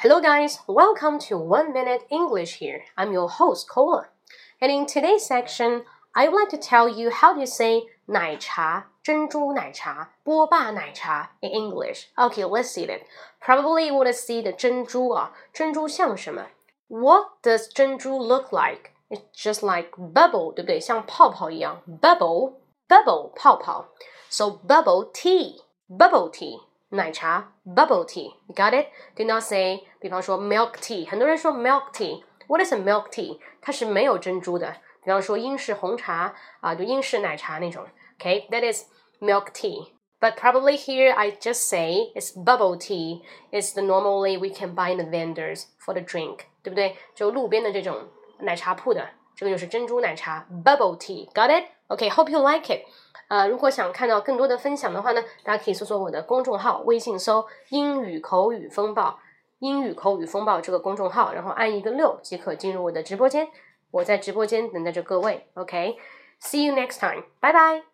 [0.00, 0.58] Hello, guys.
[0.66, 2.82] Welcome to One Minute English here.
[2.96, 4.08] I'm your host, Cola.
[4.60, 11.50] And in today's section, I would like to tell you how to say 奶茶,珍珠奶茶,波霸奶茶 in
[11.50, 12.06] English.
[12.16, 13.02] Okay, let's see it.
[13.40, 16.46] Probably you want to see the 珍珠啊,珍珠像什么?
[16.88, 18.92] What does 珍珠 look like?
[19.08, 20.80] It's just like bubble, 对不对?
[20.80, 21.82] 像泡泡一样.
[22.00, 22.54] Bubble,
[22.88, 23.86] bubble, 泡泡.
[24.28, 26.60] So bubble tea, bubble tea.
[26.90, 33.38] 奶茶 bubble tea，you got it？Do not say，比方说 milk tea，很多人说 milk tea，what is a milk tea？
[33.60, 34.76] 它是没有珍珠的。
[35.02, 37.86] 比方说英式红茶啊，就英式奶茶那种。
[38.18, 38.84] Okay，that is
[39.20, 43.22] milk tea。But probably here I just say it's bubble tea.
[43.52, 46.96] It's the normally we can buy in the vendors for the drink，对不对？
[47.14, 48.08] 就路边的这种
[48.40, 51.27] 奶茶铺的， 这个就是珍珠奶茶 bubble tea。
[51.33, 52.81] Got it？OK，hope you like it。
[53.27, 59.19] 呃，如果想看到更多的分享的话呢，大家可以搜索我的公众号，微信搜“英语口语风暴
[59.59, 63.47] ”，“英语口语风暴”这个公众号，然后按一个六即可进入我的直播间。
[63.91, 65.47] 我在直播间等待着各位。
[65.53, 67.90] OK，see you next time，拜拜。